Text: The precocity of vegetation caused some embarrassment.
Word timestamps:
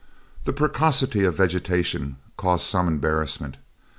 The 0.45 0.51
precocity 0.51 1.25
of 1.25 1.35
vegetation 1.35 2.15
caused 2.35 2.65
some 2.65 2.87
embarrassment. 2.87 3.57